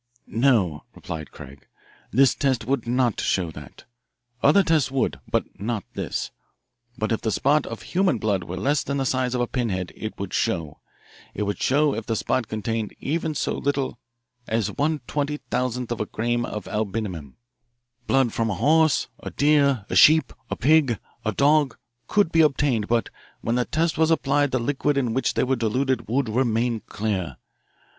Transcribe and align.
"No," 0.25 0.83
replied 0.95 1.29
Craig, 1.31 1.67
"this 2.09 2.33
test 2.33 2.65
would 2.65 2.87
not 2.87 3.21
show 3.21 3.51
that. 3.51 3.83
Other 4.41 4.63
tests 4.63 4.89
would, 4.89 5.19
but 5.29 5.45
not 5.59 5.83
this. 5.93 6.31
But 6.97 7.11
if 7.11 7.21
the 7.21 7.29
spot 7.29 7.67
of 7.67 7.83
human 7.83 8.17
blood 8.17 8.45
were 8.45 8.57
less 8.57 8.81
than 8.81 8.97
the 8.97 9.05
size 9.05 9.35
of 9.35 9.41
a 9.41 9.45
pin 9.45 9.69
head, 9.69 9.93
it 9.95 10.17
would 10.17 10.33
show 10.33 10.79
it 11.35 11.43
would 11.43 11.61
show 11.61 11.93
if 11.93 12.07
the 12.07 12.15
spot 12.15 12.47
contained 12.47 12.95
even 12.99 13.35
so 13.35 13.53
little 13.55 13.99
as 14.47 14.71
one 14.71 15.01
twenty 15.05 15.37
thousandth 15.51 15.91
of 15.91 16.01
a 16.01 16.07
gram 16.07 16.45
of 16.45 16.67
albumin. 16.67 17.35
Blood 18.07 18.33
from 18.33 18.49
a 18.49 18.55
horse, 18.55 19.07
a 19.19 19.29
deer, 19.29 19.85
a 19.87 19.95
sheep, 19.95 20.33
a 20.49 20.55
pig, 20.55 20.97
a 21.23 21.31
dog, 21.31 21.77
could 22.07 22.31
be 22.31 22.41
obtained, 22.41 22.87
but 22.87 23.09
when 23.41 23.53
the 23.53 23.65
test 23.65 23.99
was 23.99 24.09
applied 24.09 24.49
the 24.49 24.57
liquid 24.57 24.97
in 24.97 25.13
which 25.13 25.35
they 25.35 25.43
were 25.43 25.55
diluted 25.55 26.07
would 26.09 26.27
remain 26.27 26.79
clear. 26.87 27.37